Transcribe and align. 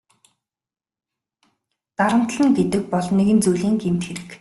Дарамтална 1.97 2.49
гэдэг 2.57 2.81
бол 2.93 3.07
нэгэн 3.17 3.39
зүйлийн 3.45 3.75
гэмт 3.83 4.01
хэрэг. 4.07 4.27